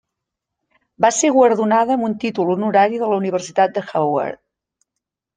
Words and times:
Va 1.03 1.09
ser 1.17 1.29
guardonada 1.35 1.93
amb 1.95 2.07
un 2.07 2.15
títol 2.23 2.49
honorari 2.53 3.01
de 3.01 3.09
la 3.11 3.19
Universitat 3.25 3.75
de 3.77 3.83
Howard. 3.91 4.41